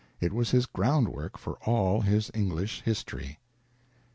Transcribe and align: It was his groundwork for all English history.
It 0.19 0.33
was 0.33 0.49
his 0.49 0.65
groundwork 0.65 1.37
for 1.37 1.59
all 1.59 2.03
English 2.33 2.81
history. 2.81 3.37